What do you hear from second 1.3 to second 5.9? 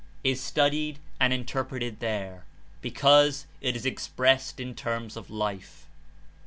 Interpreted there, because it is expressed In terms of life.